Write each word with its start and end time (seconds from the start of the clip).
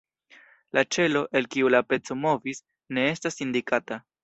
La 0.77 0.83
ĉelo, 0.95 1.21
el 1.41 1.49
kiu 1.57 1.69
la 1.75 1.83
peco 1.91 2.19
movis, 2.23 2.65
ne 2.99 3.07
estas 3.13 3.41
indikata. 3.49 4.03